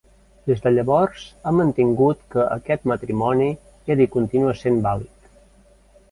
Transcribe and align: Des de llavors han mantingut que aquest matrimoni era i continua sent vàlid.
Des 0.51 0.61
de 0.61 0.69
llavors 0.75 1.25
han 1.49 1.57
mantingut 1.57 2.23
que 2.35 2.45
aquest 2.55 2.87
matrimoni 2.91 3.49
era 3.97 4.03
i 4.09 4.11
continua 4.17 4.55
sent 4.63 4.81
vàlid. 4.87 5.29